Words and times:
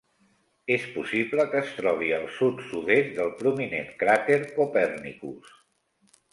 És 0.75 0.87
possible 0.95 1.45
que 1.51 1.59
es 1.65 1.69
trobi 1.81 2.09
al 2.17 2.25
sud-sud-est 2.39 3.13
del 3.21 3.31
prominent 3.43 3.95
cràter 4.03 4.41
Copernicus. 4.59 5.57